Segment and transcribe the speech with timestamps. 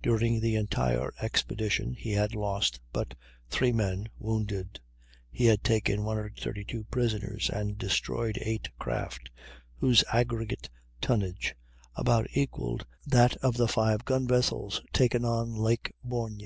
[0.00, 3.14] During the entire expedition he had lost but
[3.50, 4.78] three men, wounded;
[5.28, 9.28] he had taken 132 prisoners, and destroyed eight craft
[9.74, 11.56] whose aggregate tonnage
[11.96, 16.42] about equalled that of the five gun vessels taken on Lake Borgne.